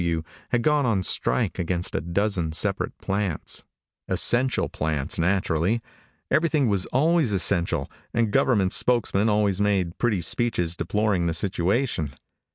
[0.01, 0.23] F.W.
[0.49, 3.63] had gone on strike against a dozen separate plants.
[4.07, 5.79] Essential plants, naturally.
[6.31, 12.15] Everything was always essential, and government spokesmen always made pretty speeches deploring the situation.